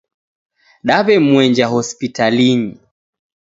Daw'emwenja 0.87 1.65
Hospitalinyi 1.73 2.71